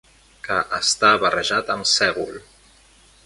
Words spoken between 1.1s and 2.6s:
barrejat amb sègol.